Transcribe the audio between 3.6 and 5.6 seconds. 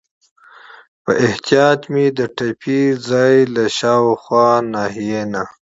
شاوخوا ناحیې نه.